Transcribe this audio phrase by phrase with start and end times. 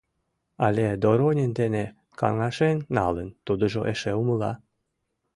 [0.65, 1.85] Але Доронин дене
[2.19, 4.53] каҥашен налын, тудыжо эше умыла».